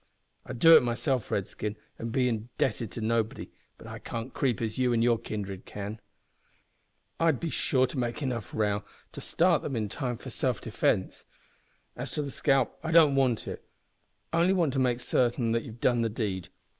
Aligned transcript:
I 0.47 0.49
would 0.49 0.57
do 0.57 0.75
it 0.75 0.81
myself, 0.81 1.29
redskin, 1.29 1.75
and 1.99 2.11
be 2.11 2.27
indebted 2.27 2.89
to 2.93 3.01
nobody, 3.01 3.51
but 3.77 3.85
I 3.85 3.99
can't 3.99 4.33
creep 4.33 4.59
as 4.59 4.79
you 4.79 4.93
and 4.93 5.03
your 5.03 5.19
kindred 5.19 5.65
can." 5.65 5.99
"I'd 7.19 7.39
be 7.39 7.51
sure 7.51 7.85
to 7.85 7.99
make 7.99 8.19
row 8.19 8.23
enough 8.25 8.51
to 9.11 9.21
start 9.21 9.61
them 9.61 9.75
in 9.75 9.89
time 9.89 10.17
for 10.17 10.31
self 10.31 10.59
defence. 10.59 11.25
As 11.95 12.09
to 12.13 12.23
the 12.23 12.31
scalp, 12.31 12.79
I 12.81 12.89
don't 12.89 13.13
want 13.13 13.47
it 13.47 13.63
only 14.33 14.53
want 14.53 14.73
to 14.73 14.79
make 14.79 15.01
certain 15.01 15.51
that 15.51 15.61
you've 15.65 15.79
done 15.81 16.01
the 16.01 16.09
deed. 16.09 16.49